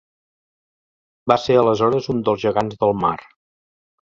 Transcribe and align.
Va 1.31 1.37
ser 1.43 1.57
aleshores 1.65 2.09
un 2.15 2.25
dels 2.31 2.43
gegants 2.47 2.81
del 2.85 2.97
mar. 3.05 3.15